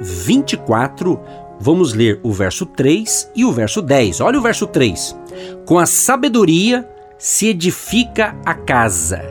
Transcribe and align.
24, 0.00 1.18
vamos 1.58 1.94
ler 1.94 2.20
o 2.22 2.32
verso 2.32 2.66
3 2.66 3.30
e 3.34 3.44
o 3.44 3.52
verso 3.52 3.80
10. 3.80 4.20
Olha 4.20 4.38
o 4.38 4.42
verso 4.42 4.66
3. 4.66 5.16
Com 5.64 5.78
a 5.78 5.86
sabedoria 5.86 6.88
se 7.18 7.48
edifica 7.48 8.36
a 8.44 8.54
casa, 8.54 9.22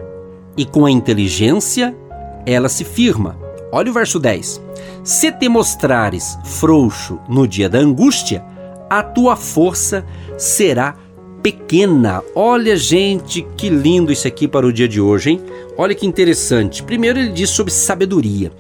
e 0.57 0.66
com 0.66 0.85
a 0.85 0.91
inteligência 0.91 1.95
ela 2.45 2.70
se 2.70 2.84
firma. 2.84 3.38
Olha 3.71 3.91
o 3.91 3.93
verso 3.93 4.20
10. 4.20 4.62
Se 5.04 5.31
te 5.31 5.48
mostrares 5.49 6.38
frouxo 6.43 7.20
no 7.27 7.48
dia 7.48 7.70
da 7.70 7.79
angústia, 7.79 8.43
a 8.90 9.04
tua 9.04 9.35
força 9.35 10.05
será 10.38 10.95
pequena. 11.43 12.23
Olha, 12.34 12.76
gente, 12.76 13.45
que 13.55 13.70
lindo 13.70 14.12
isso 14.12 14.27
aqui 14.27 14.48
para 14.48 14.66
o 14.66 14.73
dia 14.73 14.88
de 14.88 14.99
hoje, 14.99 15.32
hein? 15.32 15.41
Olha 15.77 15.93
que 15.93 16.07
interessante. 16.07 16.82
Primeiro 16.82 17.20
ele 17.20 17.29
diz 17.29 17.49
sobre 17.49 17.71
sabedoria. 17.71 18.52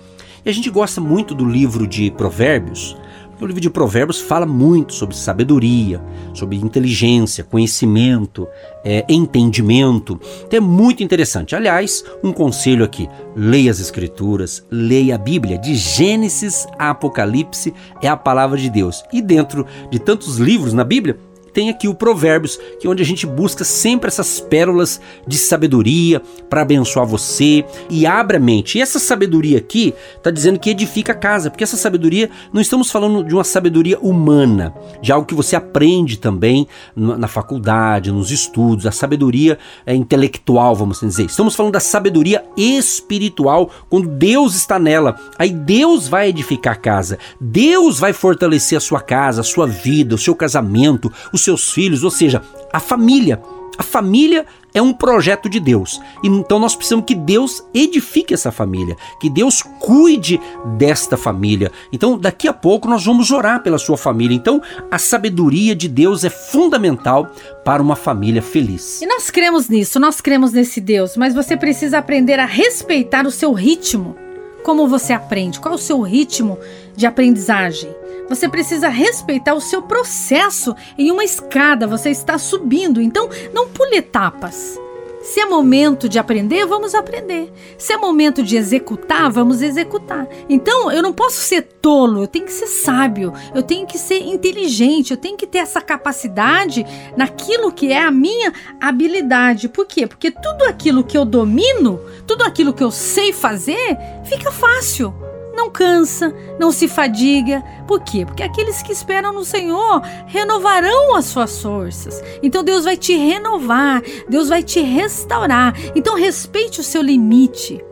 E 0.45 0.49
a 0.49 0.53
gente 0.53 0.69
gosta 0.69 1.01
muito 1.01 1.33
do 1.33 1.43
livro 1.43 1.87
de 1.87 2.11
Provérbios. 2.11 2.95
O 3.41 3.45
livro 3.47 3.59
de 3.59 3.69
Provérbios 3.69 4.21
fala 4.21 4.45
muito 4.45 4.93
sobre 4.93 5.15
sabedoria, 5.15 5.99
sobre 6.35 6.55
inteligência, 6.55 7.43
conhecimento, 7.43 8.47
é, 8.83 9.03
entendimento. 9.09 10.19
Então 10.45 10.57
é 10.57 10.59
muito 10.59 11.03
interessante. 11.03 11.55
Aliás, 11.55 12.05
um 12.23 12.31
conselho 12.31 12.85
aqui: 12.85 13.09
leia 13.35 13.71
as 13.71 13.79
Escrituras, 13.79 14.63
leia 14.69 15.15
a 15.15 15.17
Bíblia, 15.17 15.57
de 15.57 15.73
Gênesis 15.73 16.67
a 16.77 16.91
Apocalipse 16.91 17.73
é 17.99 18.07
a 18.07 18.15
palavra 18.15 18.57
de 18.57 18.69
Deus. 18.69 19.03
E 19.11 19.23
dentro 19.23 19.65
de 19.89 19.97
tantos 19.97 20.37
livros 20.37 20.73
na 20.73 20.83
Bíblia, 20.83 21.17
tem 21.55 21.69
aqui 21.69 21.87
o 21.87 21.95
Provérbios, 21.95 22.59
que 22.79 22.85
é 22.85 22.89
onde 22.89 23.01
a 23.01 23.05
gente 23.05 23.25
busca 23.25 23.63
sempre 23.63 24.09
essas 24.09 24.41
pérolas 24.41 24.99
de 25.25 25.37
sabedoria 25.37 26.21
para 26.49 26.61
abençoar 26.61 27.07
você 27.07 27.63
e 27.89 28.05
abre 28.05 28.35
a 28.35 28.39
mente. 28.41 28.77
E 28.77 28.81
essa 28.81 28.99
sabedoria 28.99 29.57
aqui 29.57 29.93
está 30.17 30.29
dizendo 30.29 30.59
que 30.59 30.69
edifica 30.69 31.13
a 31.13 31.15
casa, 31.15 31.49
porque 31.49 31.63
essa 31.63 31.77
sabedoria 31.77 32.29
não 32.51 32.59
estamos 32.59 32.91
falando 32.91 33.23
de 33.23 33.33
uma 33.33 33.45
sabedoria 33.45 33.97
humana, 33.99 34.75
de 35.01 35.13
algo 35.13 35.25
que 35.25 35.33
você 35.33 35.55
aprende 35.55 36.19
também 36.19 36.67
na 36.93 37.27
faculdade, 37.27 38.11
nos 38.11 38.31
estudos, 38.31 38.85
a 38.85 38.91
sabedoria 38.91 39.57
é, 39.85 39.95
intelectual, 39.95 40.75
vamos 40.75 40.99
dizer. 40.99 41.23
Estamos 41.23 41.55
falando 41.55 41.71
da 41.71 41.79
sabedoria 41.79 42.43
espiritual, 42.57 43.71
quando 43.89 44.09
Deus 44.09 44.55
está 44.55 44.77
nela. 44.77 45.15
Aí 45.39 45.51
Deus 45.51 46.09
vai 46.09 46.27
edificar 46.27 46.73
a 46.73 46.77
casa, 46.77 47.17
Deus 47.39 47.97
vai 47.97 48.11
fortalecer 48.11 48.77
a 48.77 48.81
sua 48.81 48.99
casa, 48.99 49.39
a 49.39 49.43
sua 49.43 49.65
vida, 49.65 50.15
o 50.15 50.17
seu 50.17 50.35
casamento, 50.35 51.09
o 51.31 51.44
seus 51.45 51.71
filhos, 51.71 52.03
ou 52.03 52.11
seja, 52.11 52.41
a 52.73 52.79
família. 52.79 53.41
A 53.77 53.83
família 53.83 54.45
é 54.73 54.81
um 54.81 54.93
projeto 54.93 55.49
de 55.49 55.59
Deus. 55.59 56.01
Então 56.23 56.59
nós 56.59 56.75
precisamos 56.75 57.05
que 57.05 57.15
Deus 57.15 57.63
edifique 57.73 58.33
essa 58.33 58.51
família, 58.51 58.95
que 59.19 59.29
Deus 59.29 59.61
cuide 59.61 60.39
desta 60.77 61.17
família. 61.17 61.71
Então 61.91 62.17
daqui 62.17 62.47
a 62.47 62.53
pouco 62.53 62.87
nós 62.87 63.05
vamos 63.05 63.31
orar 63.31 63.63
pela 63.63 63.77
sua 63.77 63.97
família. 63.97 64.35
Então 64.35 64.61
a 64.91 64.97
sabedoria 64.97 65.75
de 65.75 65.87
Deus 65.87 66.23
é 66.23 66.29
fundamental 66.29 67.29
para 67.63 67.81
uma 67.81 67.95
família 67.95 68.41
feliz. 68.41 69.01
E 69.01 69.05
nós 69.05 69.29
cremos 69.29 69.69
nisso, 69.69 69.99
nós 69.99 70.21
cremos 70.21 70.51
nesse 70.51 70.79
Deus, 70.79 71.15
mas 71.17 71.33
você 71.33 71.57
precisa 71.57 71.97
aprender 71.97 72.39
a 72.39 72.45
respeitar 72.45 73.25
o 73.25 73.31
seu 73.31 73.53
ritmo. 73.53 74.24
Como 74.65 74.87
você 74.87 75.13
aprende? 75.13 75.59
Qual 75.59 75.73
é 75.73 75.77
o 75.77 75.79
seu 75.79 76.01
ritmo 76.01 76.57
de 76.95 77.05
aprendizagem? 77.05 77.95
Você 78.27 78.49
precisa 78.49 78.89
respeitar 78.89 79.53
o 79.53 79.61
seu 79.61 79.83
processo 79.83 80.75
em 80.97 81.11
uma 81.11 81.23
escada, 81.23 81.85
você 81.85 82.09
está 82.09 82.39
subindo, 82.39 82.99
então 82.99 83.29
não 83.53 83.69
pule 83.69 83.97
etapas. 83.97 84.79
Se 85.25 85.39
é 85.39 85.45
momento 85.47 86.07
de 86.07 86.19
aprender, 86.19 86.67
vamos 86.67 86.93
aprender. 86.93 87.51
Se 87.79 87.91
é 87.91 87.97
momento 87.97 88.43
de 88.43 88.55
executar, 88.55 89.31
vamos 89.31 89.63
executar. 89.63 90.27
Então, 90.47 90.91
eu 90.91 91.01
não 91.01 91.11
posso 91.11 91.37
ser 91.37 91.63
tolo, 91.81 92.21
eu 92.21 92.27
tenho 92.27 92.45
que 92.45 92.51
ser 92.51 92.67
sábio, 92.67 93.33
eu 93.53 93.63
tenho 93.63 93.87
que 93.87 93.97
ser 93.97 94.19
inteligente, 94.19 95.09
eu 95.09 95.17
tenho 95.17 95.35
que 95.35 95.47
ter 95.47 95.57
essa 95.57 95.81
capacidade 95.81 96.85
naquilo 97.17 97.71
que 97.71 97.91
é 97.91 98.03
a 98.03 98.11
minha 98.11 98.53
habilidade. 98.79 99.67
Por 99.67 99.87
quê? 99.87 100.05
Porque 100.05 100.29
tudo 100.29 100.63
aquilo 100.65 101.03
que 101.03 101.17
eu 101.17 101.25
domino, 101.25 101.99
tudo 102.27 102.43
aquilo 102.43 102.71
que 102.71 102.83
eu 102.83 102.91
sei 102.91 103.33
fazer, 103.33 103.97
fica 104.25 104.51
fácil 104.51 105.11
não 105.55 105.69
cansa, 105.69 106.33
não 106.59 106.71
se 106.71 106.87
fadiga. 106.87 107.63
Por 107.87 108.01
quê? 108.01 108.25
Porque 108.25 108.43
aqueles 108.43 108.81
que 108.81 108.91
esperam 108.91 109.33
no 109.33 109.45
Senhor 109.45 110.01
renovarão 110.27 111.15
as 111.15 111.25
suas 111.25 111.61
forças. 111.61 112.21
Então 112.43 112.63
Deus 112.63 112.83
vai 112.83 112.97
te 112.97 113.15
renovar, 113.15 114.03
Deus 114.29 114.49
vai 114.49 114.61
te 114.61 114.81
restaurar. 114.81 115.73
Então 115.95 116.15
respeite 116.15 116.79
o 116.79 116.83
seu 116.83 117.01
limite. 117.01 117.83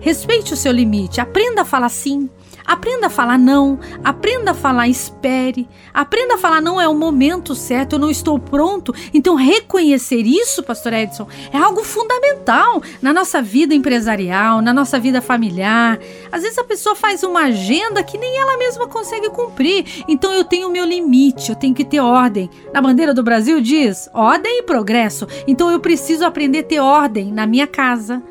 Respeite 0.00 0.54
o 0.54 0.56
seu 0.56 0.72
limite. 0.72 1.20
Aprenda 1.20 1.62
a 1.62 1.64
falar 1.64 1.88
sim. 1.88 2.28
Aprenda 2.70 3.08
a 3.08 3.10
falar 3.10 3.36
não, 3.36 3.80
aprenda 4.04 4.52
a 4.52 4.54
falar 4.54 4.86
espere, 4.86 5.68
aprenda 5.92 6.34
a 6.34 6.38
falar 6.38 6.60
não 6.60 6.80
é 6.80 6.86
o 6.86 6.94
momento 6.94 7.52
certo, 7.52 7.94
eu 7.94 7.98
não 7.98 8.08
estou 8.08 8.38
pronto. 8.38 8.94
Então, 9.12 9.34
reconhecer 9.34 10.20
isso, 10.24 10.62
Pastor 10.62 10.92
Edson, 10.92 11.26
é 11.52 11.58
algo 11.58 11.82
fundamental 11.82 12.80
na 13.02 13.12
nossa 13.12 13.42
vida 13.42 13.74
empresarial, 13.74 14.62
na 14.62 14.72
nossa 14.72 15.00
vida 15.00 15.20
familiar. 15.20 15.98
Às 16.30 16.42
vezes 16.42 16.58
a 16.58 16.62
pessoa 16.62 16.94
faz 16.94 17.24
uma 17.24 17.46
agenda 17.46 18.04
que 18.04 18.16
nem 18.16 18.38
ela 18.38 18.56
mesma 18.56 18.86
consegue 18.86 19.30
cumprir. 19.30 20.04
Então, 20.06 20.32
eu 20.32 20.44
tenho 20.44 20.68
o 20.68 20.72
meu 20.72 20.84
limite, 20.84 21.50
eu 21.50 21.56
tenho 21.56 21.74
que 21.74 21.84
ter 21.84 21.98
ordem. 21.98 22.48
Na 22.72 22.80
bandeira 22.80 23.12
do 23.12 23.24
Brasil 23.24 23.60
diz 23.60 24.08
ordem 24.14 24.60
e 24.60 24.62
progresso. 24.62 25.26
Então, 25.44 25.72
eu 25.72 25.80
preciso 25.80 26.24
aprender 26.24 26.60
a 26.60 26.62
ter 26.62 26.78
ordem 26.78 27.32
na 27.32 27.48
minha 27.48 27.66
casa, 27.66 28.22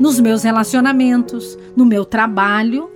nos 0.00 0.18
meus 0.18 0.42
relacionamentos, 0.42 1.56
no 1.76 1.86
meu 1.86 2.04
trabalho 2.04 2.90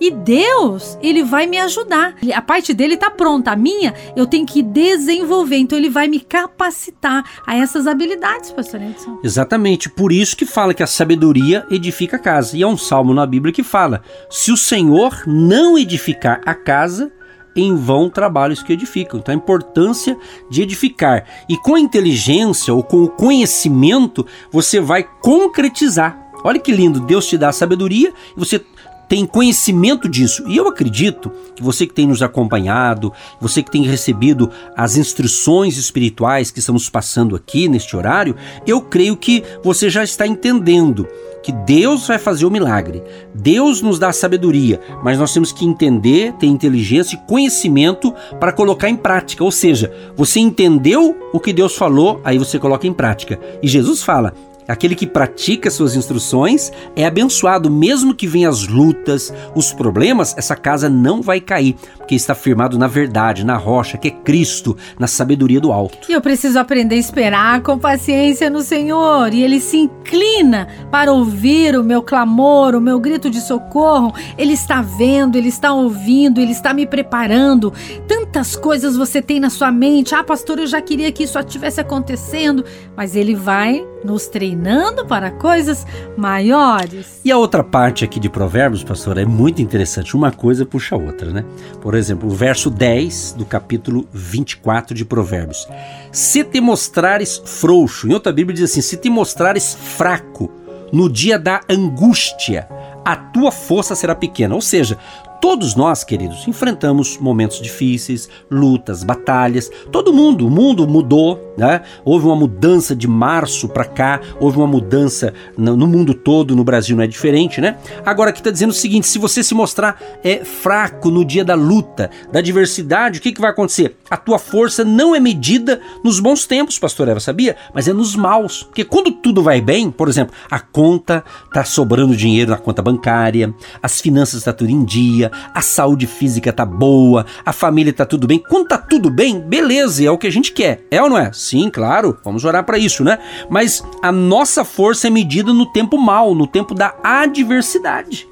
e 0.00 0.10
Deus, 0.10 0.98
ele 1.02 1.22
vai 1.22 1.46
me 1.46 1.58
ajudar. 1.58 2.14
A 2.34 2.40
parte 2.40 2.72
dele 2.72 2.94
está 2.94 3.10
pronta, 3.10 3.50
a 3.50 3.56
minha 3.56 3.94
eu 4.16 4.26
tenho 4.26 4.46
que 4.46 4.62
desenvolver. 4.62 5.58
Então 5.58 5.78
ele 5.78 5.90
vai 5.90 6.08
me 6.08 6.20
capacitar 6.20 7.22
a 7.46 7.54
essas 7.54 7.86
habilidades, 7.86 8.50
pastor 8.50 8.80
Edson. 8.80 9.18
Exatamente, 9.22 9.90
por 9.90 10.10
isso 10.10 10.36
que 10.36 10.46
fala 10.46 10.72
que 10.72 10.82
a 10.82 10.86
sabedoria 10.86 11.66
edifica 11.70 12.16
a 12.16 12.20
casa. 12.20 12.56
E 12.56 12.62
é 12.62 12.66
um 12.66 12.76
salmo 12.76 13.12
na 13.12 13.26
Bíblia 13.26 13.52
que 13.52 13.62
fala: 13.62 14.02
se 14.30 14.50
o 14.50 14.56
Senhor 14.56 15.24
não 15.26 15.78
edificar 15.78 16.40
a 16.46 16.54
casa, 16.54 17.12
em 17.54 17.74
vão 17.74 18.08
trabalhos 18.08 18.62
que 18.62 18.72
edificam. 18.72 19.20
Então 19.20 19.34
a 19.34 19.36
importância 19.36 20.16
de 20.48 20.62
edificar. 20.62 21.24
E 21.48 21.56
com 21.58 21.74
a 21.74 21.80
inteligência 21.80 22.72
ou 22.72 22.82
com 22.82 23.04
o 23.04 23.08
conhecimento, 23.08 24.26
você 24.50 24.80
vai 24.80 25.02
concretizar. 25.02 26.30
Olha 26.42 26.58
que 26.58 26.72
lindo, 26.72 27.00
Deus 27.00 27.26
te 27.26 27.36
dá 27.36 27.52
sabedoria 27.52 28.14
e 28.34 28.38
você 28.38 28.64
tem 29.10 29.26
conhecimento 29.26 30.08
disso. 30.08 30.44
E 30.46 30.56
eu 30.56 30.68
acredito 30.68 31.32
que 31.56 31.64
você 31.64 31.84
que 31.84 31.92
tem 31.92 32.06
nos 32.06 32.22
acompanhado, 32.22 33.12
você 33.40 33.60
que 33.60 33.70
tem 33.70 33.82
recebido 33.82 34.48
as 34.76 34.96
instruções 34.96 35.76
espirituais 35.76 36.52
que 36.52 36.60
estamos 36.60 36.88
passando 36.88 37.34
aqui 37.34 37.68
neste 37.68 37.96
horário, 37.96 38.36
eu 38.64 38.80
creio 38.80 39.16
que 39.16 39.42
você 39.64 39.90
já 39.90 40.04
está 40.04 40.28
entendendo 40.28 41.08
que 41.42 41.50
Deus 41.50 42.06
vai 42.06 42.20
fazer 42.20 42.46
o 42.46 42.50
milagre. 42.52 43.02
Deus 43.34 43.82
nos 43.82 43.98
dá 43.98 44.12
sabedoria, 44.12 44.80
mas 45.02 45.18
nós 45.18 45.34
temos 45.34 45.50
que 45.50 45.64
entender, 45.64 46.32
ter 46.34 46.46
inteligência 46.46 47.16
e 47.16 47.28
conhecimento 47.28 48.14
para 48.38 48.52
colocar 48.52 48.88
em 48.88 48.96
prática. 48.96 49.42
Ou 49.42 49.50
seja, 49.50 49.92
você 50.14 50.38
entendeu 50.38 51.16
o 51.32 51.40
que 51.40 51.52
Deus 51.52 51.74
falou, 51.74 52.20
aí 52.22 52.38
você 52.38 52.60
coloca 52.60 52.86
em 52.86 52.92
prática. 52.92 53.40
E 53.60 53.66
Jesus 53.66 54.04
fala: 54.04 54.34
Aquele 54.70 54.94
que 54.94 55.06
pratica 55.06 55.70
suas 55.70 55.94
instruções 55.94 56.72
é 56.96 57.04
abençoado, 57.04 57.70
mesmo 57.70 58.14
que 58.14 58.26
venham 58.26 58.50
as 58.50 58.66
lutas, 58.66 59.32
os 59.54 59.72
problemas, 59.72 60.34
essa 60.38 60.56
casa 60.56 60.88
não 60.88 61.20
vai 61.20 61.40
cair, 61.40 61.76
porque 61.98 62.14
está 62.14 62.34
firmado 62.34 62.78
na 62.78 62.86
verdade, 62.86 63.44
na 63.44 63.56
rocha, 63.56 63.98
que 63.98 64.08
é 64.08 64.10
Cristo, 64.10 64.76
na 64.98 65.06
sabedoria 65.06 65.60
do 65.60 65.72
alto. 65.72 66.10
E 66.10 66.12
eu 66.12 66.20
preciso 66.20 66.58
aprender 66.58 66.94
a 66.94 66.98
esperar 66.98 67.62
com 67.62 67.78
paciência 67.78 68.48
no 68.48 68.62
Senhor, 68.62 69.34
e 69.34 69.42
ele 69.42 69.60
se 69.60 69.76
inclina 69.76 70.68
para 70.90 71.12
ouvir 71.12 71.76
o 71.76 71.84
meu 71.84 72.02
clamor, 72.02 72.74
o 72.74 72.80
meu 72.80 72.98
grito 72.98 73.28
de 73.28 73.40
socorro. 73.40 74.14
Ele 74.38 74.52
está 74.52 74.80
vendo, 74.80 75.36
ele 75.36 75.48
está 75.48 75.72
ouvindo, 75.72 76.40
ele 76.40 76.52
está 76.52 76.72
me 76.72 76.86
preparando. 76.86 77.72
Tanto 78.06 78.30
Quantas 78.30 78.54
coisas 78.54 78.96
você 78.96 79.20
tem 79.20 79.40
na 79.40 79.50
sua 79.50 79.72
mente? 79.72 80.14
Ah, 80.14 80.22
pastor, 80.22 80.60
eu 80.60 80.66
já 80.68 80.80
queria 80.80 81.10
que 81.10 81.24
isso 81.24 81.36
estivesse 81.36 81.80
acontecendo. 81.80 82.64
Mas 82.96 83.16
ele 83.16 83.34
vai 83.34 83.84
nos 84.04 84.26
treinando 84.26 85.06
para 85.06 85.30
coisas 85.30 85.86
maiores. 86.16 87.20
E 87.24 87.30
a 87.30 87.38
outra 87.38 87.62
parte 87.62 88.04
aqui 88.04 88.18
de 88.18 88.28
Provérbios, 88.28 88.82
pastor, 88.82 89.18
é 89.18 89.24
muito 89.24 89.60
interessante. 89.60 90.16
Uma 90.16 90.32
coisa 90.32 90.64
puxa 90.64 90.94
a 90.94 90.98
outra, 90.98 91.30
né? 91.30 91.44
Por 91.80 91.94
exemplo, 91.94 92.28
o 92.28 92.32
verso 92.32 92.70
10 92.70 93.34
do 93.38 93.44
capítulo 93.44 94.08
24 94.12 94.94
de 94.94 95.04
Provérbios. 95.04 95.68
Se 96.12 96.42
te 96.44 96.60
mostrares 96.60 97.40
frouxo, 97.44 98.08
em 98.08 98.12
outra 98.12 98.32
Bíblia 98.32 98.54
diz 98.54 98.70
assim: 98.70 98.80
se 98.80 98.96
te 98.96 99.10
mostrares 99.10 99.74
fraco 99.74 100.50
no 100.92 101.08
dia 101.08 101.38
da 101.38 101.60
angústia, 101.68 102.68
a 103.04 103.16
tua 103.16 103.52
força 103.52 103.94
será 103.94 104.14
pequena. 104.14 104.54
Ou 104.54 104.60
seja, 104.60 104.98
Todos 105.40 105.74
nós, 105.74 106.04
queridos, 106.04 106.46
enfrentamos 106.46 107.16
momentos 107.16 107.62
difíceis, 107.62 108.28
lutas, 108.50 109.02
batalhas. 109.02 109.70
Todo 109.90 110.12
mundo, 110.12 110.46
o 110.46 110.50
mundo 110.50 110.86
mudou, 110.86 111.54
né? 111.56 111.80
Houve 112.04 112.26
uma 112.26 112.36
mudança 112.36 112.94
de 112.94 113.08
março 113.08 113.66
para 113.66 113.86
cá, 113.86 114.20
houve 114.38 114.58
uma 114.58 114.66
mudança 114.66 115.32
no, 115.56 115.86
mundo 115.86 116.12
todo, 116.12 116.54
no 116.54 116.62
Brasil 116.62 116.94
não 116.94 117.02
é 117.02 117.06
diferente, 117.06 117.58
né? 117.58 117.78
Agora 118.04 118.30
aqui 118.30 118.40
está 118.40 118.50
dizendo 118.50 118.70
o 118.70 118.74
seguinte: 118.74 119.06
se 119.06 119.18
você 119.18 119.42
se 119.42 119.54
mostrar 119.54 119.98
é, 120.22 120.44
fraco 120.44 121.10
no 121.10 121.24
dia 121.24 121.44
da 121.44 121.54
luta, 121.54 122.10
da 122.30 122.40
adversidade, 122.40 123.18
o 123.18 123.22
que, 123.22 123.32
que 123.32 123.40
vai 123.40 123.50
acontecer? 123.50 123.96
A 124.10 124.18
tua 124.18 124.38
força 124.38 124.84
não 124.84 125.14
é 125.14 125.20
medida 125.20 125.80
nos 126.04 126.20
bons 126.20 126.46
tempos, 126.46 126.78
pastor 126.78 127.08
Eva, 127.08 127.20
sabia? 127.20 127.56
Mas 127.72 127.88
é 127.88 127.94
nos 127.94 128.14
maus. 128.14 128.62
Porque 128.64 128.84
quando 128.84 129.10
tudo 129.10 129.42
vai 129.42 129.60
bem, 129.62 129.90
por 129.90 130.08
exemplo, 130.08 130.34
a 130.50 130.60
conta 130.60 131.24
tá 131.52 131.64
sobrando 131.64 132.14
dinheiro 132.14 132.50
na 132.50 132.58
conta 132.58 132.82
bancária, 132.82 133.54
as 133.82 134.02
finanças 134.02 134.44
tá 134.44 134.52
tudo 134.52 134.70
em 134.70 134.84
dia, 134.84 135.29
a 135.54 135.60
saúde 135.60 136.06
física 136.06 136.52
tá 136.52 136.64
boa, 136.64 137.26
a 137.44 137.52
família 137.52 137.92
tá 137.92 138.04
tudo 138.04 138.26
bem. 138.26 138.38
Quando 138.38 138.68
tá 138.68 138.78
tudo 138.78 139.10
bem, 139.10 139.40
beleza, 139.40 140.04
é 140.04 140.10
o 140.10 140.18
que 140.18 140.26
a 140.26 140.32
gente 140.32 140.52
quer. 140.52 140.84
É 140.90 141.02
ou 141.02 141.08
não 141.08 141.18
é? 141.18 141.32
Sim, 141.32 141.70
claro, 141.70 142.18
vamos 142.24 142.44
orar 142.44 142.64
para 142.64 142.78
isso, 142.78 143.04
né? 143.04 143.18
Mas 143.48 143.82
a 144.02 144.12
nossa 144.12 144.64
força 144.64 145.06
é 145.06 145.10
medida 145.10 145.52
no 145.52 145.66
tempo 145.66 145.98
mal, 145.98 146.34
no 146.34 146.46
tempo 146.46 146.74
da 146.74 146.94
adversidade. 147.02 148.28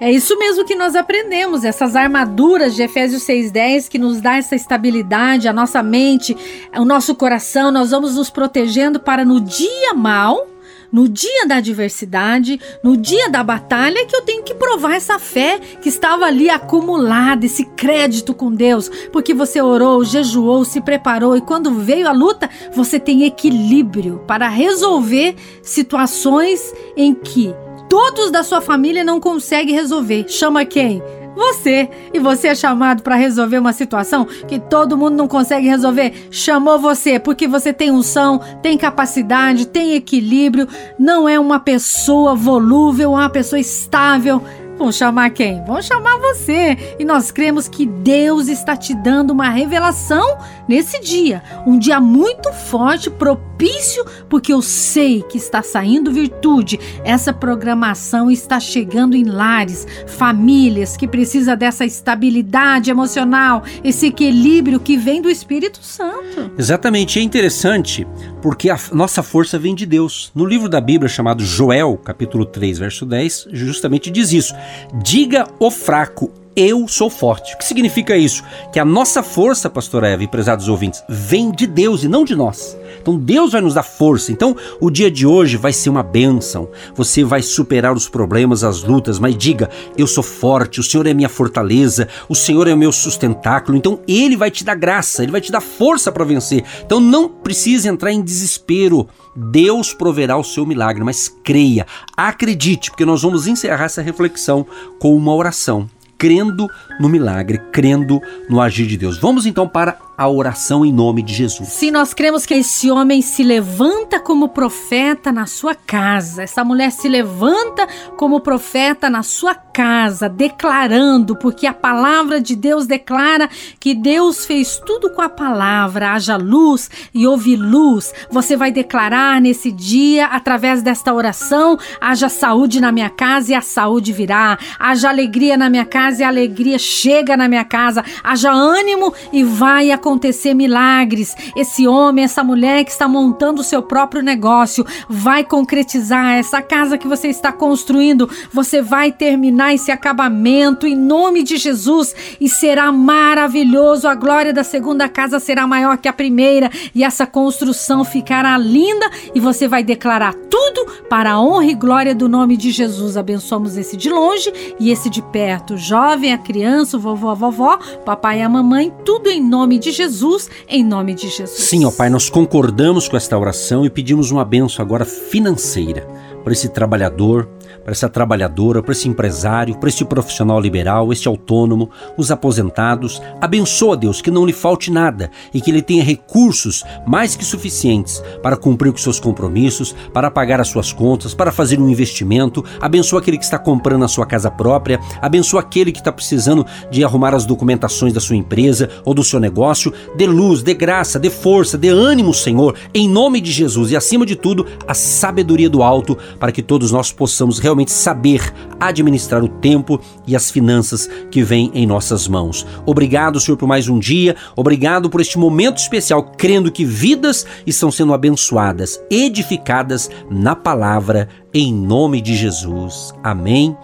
É 0.00 0.10
isso 0.10 0.36
mesmo 0.36 0.64
que 0.64 0.74
nós 0.74 0.96
aprendemos, 0.96 1.62
essas 1.62 1.94
armaduras 1.94 2.74
de 2.74 2.82
Efésios 2.82 3.22
6:10 3.22 3.88
que 3.88 4.00
nos 4.00 4.20
dá 4.20 4.36
essa 4.36 4.56
estabilidade, 4.56 5.46
a 5.46 5.52
nossa 5.52 5.80
mente, 5.80 6.36
o 6.76 6.84
nosso 6.84 7.14
coração, 7.14 7.70
nós 7.70 7.92
vamos 7.92 8.16
nos 8.16 8.28
protegendo 8.28 8.98
para 8.98 9.24
no 9.24 9.40
dia 9.40 9.94
mal 9.94 10.48
no 10.92 11.08
dia 11.08 11.46
da 11.46 11.56
adversidade, 11.56 12.60
no 12.82 12.96
dia 12.96 13.30
da 13.30 13.42
batalha, 13.42 14.04
que 14.04 14.14
eu 14.14 14.22
tenho 14.22 14.42
que 14.42 14.54
provar 14.54 14.94
essa 14.94 15.18
fé 15.18 15.58
que 15.80 15.88
estava 15.88 16.26
ali 16.26 16.50
acumulada, 16.50 17.46
esse 17.46 17.64
crédito 17.64 18.34
com 18.34 18.52
Deus, 18.52 18.90
porque 19.10 19.32
você 19.32 19.62
orou, 19.62 20.04
jejuou, 20.04 20.64
se 20.64 20.80
preparou 20.80 21.36
e 21.36 21.40
quando 21.40 21.74
veio 21.74 22.06
a 22.06 22.12
luta, 22.12 22.50
você 22.74 23.00
tem 23.00 23.24
equilíbrio 23.24 24.22
para 24.26 24.48
resolver 24.48 25.34
situações 25.62 26.72
em 26.96 27.14
que 27.14 27.54
todos 27.88 28.30
da 28.30 28.42
sua 28.42 28.60
família 28.60 29.04
não 29.04 29.20
conseguem 29.20 29.74
resolver. 29.74 30.26
Chama 30.28 30.64
quem? 30.64 31.02
Você. 31.34 31.88
E 32.12 32.18
você 32.18 32.48
é 32.48 32.54
chamado 32.54 33.02
para 33.02 33.14
resolver 33.14 33.58
uma 33.58 33.72
situação 33.72 34.24
que 34.24 34.58
todo 34.58 34.96
mundo 34.96 35.16
não 35.16 35.28
consegue 35.28 35.68
resolver. 35.68 36.28
Chamou 36.30 36.78
você 36.78 37.18
porque 37.18 37.48
você 37.48 37.72
tem 37.72 37.90
unção, 37.90 38.40
tem 38.62 38.76
capacidade, 38.76 39.66
tem 39.66 39.94
equilíbrio, 39.94 40.68
não 40.98 41.28
é 41.28 41.38
uma 41.38 41.58
pessoa 41.58 42.34
volúvel, 42.34 43.12
uma 43.12 43.30
pessoa 43.30 43.58
estável. 43.60 44.42
Vão 44.78 44.90
chamar 44.90 45.30
quem? 45.30 45.62
Vão 45.64 45.80
chamar 45.80 46.18
você. 46.18 46.96
E 46.98 47.04
nós 47.04 47.30
cremos 47.30 47.68
que 47.68 47.86
Deus 47.86 48.48
está 48.48 48.76
te 48.76 48.94
dando 48.94 49.30
uma 49.30 49.48
revelação 49.48 50.38
nesse 50.66 51.00
dia. 51.00 51.42
Um 51.66 51.78
dia 51.78 52.00
muito 52.00 52.52
forte, 52.52 53.10
propício, 53.10 54.04
porque 54.28 54.52
eu 54.52 54.62
sei 54.62 55.22
que 55.22 55.36
está 55.36 55.62
saindo 55.62 56.12
virtude. 56.12 56.80
Essa 57.04 57.32
programação 57.32 58.30
está 58.30 58.58
chegando 58.58 59.14
em 59.14 59.24
lares, 59.24 59.86
famílias 60.06 60.96
que 60.96 61.06
precisam 61.06 61.56
dessa 61.56 61.84
estabilidade 61.84 62.90
emocional, 62.90 63.62
esse 63.84 64.06
equilíbrio 64.06 64.80
que 64.80 64.96
vem 64.96 65.20
do 65.20 65.30
Espírito 65.30 65.82
Santo. 65.82 66.50
Exatamente. 66.58 67.18
É 67.18 67.22
interessante 67.22 68.06
porque 68.40 68.70
a 68.70 68.78
nossa 68.92 69.22
força 69.22 69.58
vem 69.58 69.74
de 69.74 69.86
Deus. 69.86 70.32
No 70.34 70.44
livro 70.44 70.68
da 70.68 70.80
Bíblia 70.80 71.08
chamado 71.08 71.44
Joel, 71.44 71.96
capítulo 71.98 72.44
3, 72.44 72.78
verso 72.78 73.06
10, 73.06 73.48
justamente 73.52 74.10
diz 74.10 74.32
isso. 74.32 74.54
Diga 74.94 75.46
o 75.58 75.70
fraco, 75.70 76.30
eu 76.54 76.86
sou 76.86 77.08
forte. 77.08 77.54
O 77.54 77.58
que 77.58 77.64
significa 77.64 78.16
isso? 78.16 78.44
Que 78.72 78.78
a 78.78 78.84
nossa 78.84 79.22
força, 79.22 79.70
pastor 79.70 80.04
Eva 80.04 80.22
e 80.22 80.28
prezados 80.28 80.68
ouvintes, 80.68 81.02
vem 81.08 81.50
de 81.50 81.66
Deus 81.66 82.04
e 82.04 82.08
não 82.08 82.24
de 82.24 82.34
nós. 82.34 82.76
Então 83.02 83.18
Deus 83.18 83.52
vai 83.52 83.60
nos 83.60 83.74
dar 83.74 83.82
força. 83.82 84.32
Então 84.32 84.56
o 84.80 84.90
dia 84.90 85.10
de 85.10 85.26
hoje 85.26 85.56
vai 85.56 85.72
ser 85.72 85.90
uma 85.90 86.02
bênção. 86.02 86.68
Você 86.94 87.24
vai 87.24 87.42
superar 87.42 87.92
os 87.92 88.08
problemas, 88.08 88.64
as 88.64 88.82
lutas, 88.82 89.18
mas 89.18 89.36
diga: 89.36 89.68
eu 89.98 90.06
sou 90.06 90.22
forte, 90.22 90.80
o 90.80 90.82
Senhor 90.82 91.06
é 91.06 91.12
minha 91.12 91.28
fortaleza, 91.28 92.08
o 92.28 92.34
Senhor 92.34 92.68
é 92.68 92.72
o 92.72 92.78
meu 92.78 92.92
sustentáculo. 92.92 93.76
Então 93.76 94.00
Ele 94.06 94.36
vai 94.36 94.50
te 94.50 94.64
dar 94.64 94.76
graça, 94.76 95.22
Ele 95.22 95.32
vai 95.32 95.40
te 95.40 95.52
dar 95.52 95.60
força 95.60 96.10
para 96.10 96.24
vencer. 96.24 96.64
Então 96.86 97.00
não 97.00 97.28
precise 97.28 97.88
entrar 97.88 98.12
em 98.12 98.22
desespero. 98.22 99.08
Deus 99.34 99.92
proverá 99.92 100.36
o 100.36 100.44
seu 100.44 100.64
milagre, 100.64 101.02
mas 101.02 101.28
creia, 101.42 101.86
acredite, 102.16 102.90
porque 102.90 103.04
nós 103.04 103.22
vamos 103.22 103.46
encerrar 103.46 103.86
essa 103.86 104.02
reflexão 104.02 104.66
com 104.98 105.16
uma 105.16 105.34
oração 105.34 105.88
crendo 106.22 106.70
no 107.00 107.08
milagre, 107.08 107.58
crendo 107.72 108.20
no 108.48 108.60
agir 108.60 108.86
de 108.86 108.96
Deus. 108.96 109.18
Vamos 109.18 109.44
então 109.44 109.66
para 109.66 109.98
a 110.22 110.28
oração 110.28 110.86
em 110.86 110.92
nome 110.92 111.20
de 111.20 111.34
Jesus. 111.34 111.68
Se 111.68 111.90
nós 111.90 112.14
cremos 112.14 112.46
que 112.46 112.54
esse 112.54 112.88
homem 112.92 113.20
se 113.20 113.42
levanta 113.42 114.20
como 114.20 114.48
profeta 114.48 115.32
na 115.32 115.46
sua 115.46 115.74
casa, 115.74 116.44
essa 116.44 116.64
mulher 116.64 116.92
se 116.92 117.08
levanta 117.08 117.88
como 118.16 118.38
profeta 118.38 119.10
na 119.10 119.24
sua 119.24 119.52
casa, 119.52 120.28
declarando, 120.28 121.34
porque 121.34 121.66
a 121.66 121.74
palavra 121.74 122.40
de 122.40 122.54
Deus 122.54 122.86
declara 122.86 123.48
que 123.80 123.96
Deus 123.96 124.46
fez 124.46 124.80
tudo 124.86 125.10
com 125.10 125.22
a 125.22 125.28
palavra, 125.28 126.12
haja 126.12 126.36
luz 126.36 126.88
e 127.12 127.26
houve 127.26 127.56
luz. 127.56 128.14
Você 128.30 128.56
vai 128.56 128.70
declarar 128.70 129.40
nesse 129.40 129.72
dia, 129.72 130.26
através 130.26 130.82
desta 130.82 131.12
oração, 131.12 131.76
haja 132.00 132.28
saúde 132.28 132.80
na 132.80 132.92
minha 132.92 133.10
casa 133.10 133.50
e 133.50 133.54
a 133.56 133.60
saúde 133.60 134.12
virá, 134.12 134.56
haja 134.78 135.08
alegria 135.08 135.56
na 135.56 135.68
minha 135.68 135.84
casa 135.84 136.22
e 136.22 136.24
a 136.24 136.28
alegria 136.28 136.78
chega 136.78 137.36
na 137.36 137.48
minha 137.48 137.64
casa, 137.64 138.04
haja 138.22 138.52
ânimo 138.52 139.12
e 139.32 139.42
vai 139.42 139.90
acontecer 139.90 140.11
acontecer 140.12 140.52
milagres. 140.52 141.34
Esse 141.56 141.88
homem, 141.88 142.24
essa 142.24 142.44
mulher 142.44 142.84
que 142.84 142.90
está 142.90 143.08
montando 143.08 143.62
o 143.62 143.64
seu 143.64 143.82
próprio 143.82 144.22
negócio, 144.22 144.84
vai 145.08 145.42
concretizar 145.42 146.34
essa 146.34 146.60
casa 146.60 146.98
que 146.98 147.08
você 147.08 147.28
está 147.28 147.50
construindo. 147.50 148.28
Você 148.52 148.82
vai 148.82 149.10
terminar 149.10 149.74
esse 149.74 149.90
acabamento 149.90 150.86
em 150.86 150.94
nome 150.94 151.42
de 151.42 151.56
Jesus 151.56 152.14
e 152.40 152.48
será 152.48 152.92
maravilhoso. 152.92 154.06
A 154.06 154.14
glória 154.14 154.52
da 154.52 154.62
segunda 154.62 155.08
casa 155.08 155.40
será 155.40 155.66
maior 155.66 155.96
que 155.96 156.08
a 156.08 156.12
primeira 156.12 156.70
e 156.94 157.02
essa 157.02 157.26
construção 157.26 158.04
ficará 158.04 158.56
linda 158.58 159.10
e 159.34 159.40
você 159.40 159.66
vai 159.66 159.82
declarar 159.82 160.34
tudo 160.34 160.86
para 161.08 161.32
a 161.32 161.40
honra 161.40 161.66
e 161.66 161.74
glória 161.74 162.14
do 162.14 162.28
nome 162.28 162.56
de 162.56 162.70
Jesus. 162.70 163.16
Abençoamos 163.16 163.76
esse 163.78 163.96
de 163.96 164.10
longe 164.10 164.52
e 164.78 164.90
esse 164.90 165.08
de 165.08 165.22
perto, 165.22 165.76
jovem, 165.76 166.32
a 166.32 166.38
criança, 166.38 166.96
o 166.98 167.00
vovô, 167.00 167.30
a 167.30 167.34
vovó, 167.34 167.78
papai 168.04 168.40
e 168.40 168.42
a 168.42 168.48
mamãe, 168.48 168.92
tudo 169.04 169.30
em 169.30 169.40
nome 169.40 169.78
de 169.78 169.91
Jesus, 169.92 170.50
em 170.68 170.84
nome 170.84 171.14
de 171.14 171.28
Jesus. 171.28 171.60
Sim, 171.60 171.84
ó 171.84 171.90
Pai, 171.90 172.10
nós 172.10 172.28
concordamos 172.28 173.08
com 173.08 173.16
esta 173.16 173.38
oração 173.38 173.84
e 173.84 173.90
pedimos 173.90 174.30
uma 174.30 174.44
benção 174.44 174.84
agora 174.84 175.04
financeira 175.04 176.06
para 176.42 176.52
esse 176.52 176.68
trabalhador, 176.68 177.48
para 177.82 177.92
essa 177.92 178.08
trabalhadora, 178.08 178.82
para 178.82 178.92
esse 178.92 179.08
empresário, 179.08 179.76
para 179.76 179.88
esse 179.88 180.04
profissional 180.04 180.60
liberal, 180.60 181.12
este 181.12 181.28
autônomo, 181.28 181.90
os 182.16 182.30
aposentados. 182.30 183.20
Abençoa, 183.40 183.96
Deus, 183.96 184.20
que 184.20 184.30
não 184.30 184.46
lhe 184.46 184.52
falte 184.52 184.90
nada 184.90 185.30
e 185.52 185.60
que 185.60 185.70
ele 185.70 185.82
tenha 185.82 186.02
recursos 186.02 186.84
mais 187.06 187.36
que 187.36 187.44
suficientes 187.44 188.22
para 188.42 188.56
cumprir 188.56 188.92
com 188.92 188.98
seus 188.98 189.18
compromissos, 189.18 189.94
para 190.12 190.30
pagar 190.30 190.60
as 190.60 190.68
suas 190.68 190.92
contas, 190.92 191.34
para 191.34 191.52
fazer 191.52 191.80
um 191.80 191.88
investimento. 191.88 192.64
Abençoa 192.80 193.20
aquele 193.20 193.38
que 193.38 193.44
está 193.44 193.58
comprando 193.58 194.04
a 194.04 194.08
sua 194.08 194.26
casa 194.26 194.50
própria. 194.50 195.00
Abençoa 195.20 195.60
aquele 195.60 195.92
que 195.92 195.98
está 195.98 196.12
precisando 196.12 196.66
de 196.90 197.04
arrumar 197.04 197.34
as 197.34 197.44
documentações 197.44 198.12
da 198.12 198.20
sua 198.20 198.36
empresa 198.36 198.88
ou 199.04 199.14
do 199.14 199.24
seu 199.24 199.40
negócio. 199.40 199.92
Dê 200.16 200.26
luz, 200.26 200.62
dê 200.62 200.74
graça, 200.74 201.18
dê 201.18 201.30
força, 201.30 201.78
dê 201.78 201.88
ânimo, 201.88 202.32
Senhor, 202.32 202.76
em 202.94 203.08
nome 203.08 203.40
de 203.40 203.50
Jesus 203.50 203.90
e 203.90 203.96
acima 203.96 204.26
de 204.26 204.36
tudo, 204.36 204.66
a 204.86 204.94
sabedoria 204.94 205.68
do 205.68 205.82
alto 205.82 206.16
para 206.38 206.52
que 206.52 206.62
todos 206.62 206.90
nós 206.90 207.12
possamos 207.12 207.58
realmente 207.58 207.90
saber 207.90 208.52
administrar 208.80 209.42
o 209.42 209.48
tempo 209.48 210.00
e 210.26 210.34
as 210.34 210.50
finanças 210.50 211.08
que 211.30 211.42
vêm 211.42 211.70
em 211.74 211.86
nossas 211.86 212.28
mãos. 212.28 212.66
Obrigado, 212.84 213.40
Senhor, 213.40 213.56
por 213.56 213.66
mais 213.66 213.88
um 213.88 213.98
dia. 213.98 214.36
Obrigado 214.56 215.08
por 215.08 215.20
este 215.20 215.38
momento 215.38 215.78
especial, 215.78 216.22
crendo 216.36 216.72
que 216.72 216.84
vidas 216.84 217.46
estão 217.66 217.90
sendo 217.90 218.12
abençoadas, 218.12 219.00
edificadas 219.10 220.10
na 220.30 220.54
palavra, 220.54 221.28
em 221.52 221.72
nome 221.72 222.20
de 222.20 222.34
Jesus. 222.34 223.12
Amém. 223.22 223.76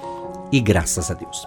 E 0.51 0.61
graças 0.61 1.11
a 1.11 1.15
Deus. 1.15 1.47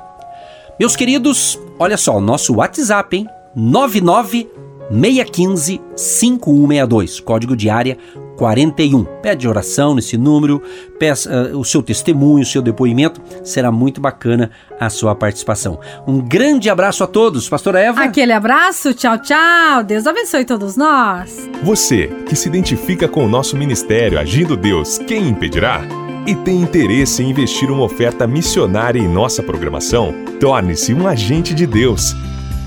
Meus 0.79 0.95
queridos, 0.95 1.59
olha 1.77 1.97
só, 1.97 2.19
nosso 2.19 2.55
WhatsApp, 2.55 3.15
hein? 3.15 3.27
99 3.55 4.49
615 4.91 5.81
5162, 5.95 7.19
código 7.19 7.55
de 7.55 7.69
área 7.69 7.97
41. 8.37 9.03
Pede 9.21 9.47
oração 9.47 9.93
nesse 9.93 10.17
número, 10.17 10.61
peça 10.97 11.51
uh, 11.53 11.59
o 11.59 11.63
seu 11.63 11.83
testemunho, 11.83 12.41
o 12.41 12.45
seu 12.45 12.61
depoimento, 12.61 13.21
será 13.43 13.71
muito 13.71 14.01
bacana 14.01 14.49
a 14.79 14.89
sua 14.89 15.13
participação. 15.13 15.79
Um 16.07 16.19
grande 16.19 16.69
abraço 16.69 17.03
a 17.03 17.07
todos, 17.07 17.47
pastora 17.47 17.79
Eva. 17.79 18.01
Aquele 18.01 18.33
abraço, 18.33 18.93
tchau, 18.93 19.17
tchau. 19.19 19.83
Deus 19.83 20.07
abençoe 20.07 20.43
todos 20.43 20.75
nós. 20.75 21.49
Você 21.63 22.07
que 22.27 22.35
se 22.35 22.49
identifica 22.49 23.07
com 23.07 23.25
o 23.25 23.29
nosso 23.29 23.55
ministério 23.55 24.19
Agindo 24.19 24.57
Deus, 24.57 24.97
quem 24.97 25.29
impedirá? 25.29 25.81
E 26.25 26.35
tem 26.35 26.61
interesse 26.61 27.23
em 27.23 27.29
investir 27.29 27.71
uma 27.71 27.83
oferta 27.83 28.27
missionária 28.27 28.99
em 28.99 29.07
nossa 29.07 29.41
programação? 29.41 30.13
Torne-se 30.39 30.93
um 30.93 31.07
agente 31.07 31.53
de 31.53 31.65
Deus 31.65 32.15